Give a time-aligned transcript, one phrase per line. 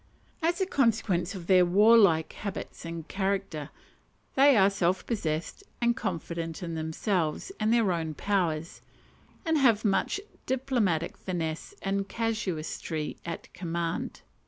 [0.41, 3.69] As a consequence of their warlike habits and character,
[4.33, 8.81] they are self possessed and confident in themselves and their own powers,
[9.45, 14.21] and have much diplomatic finesse and casuistry at command.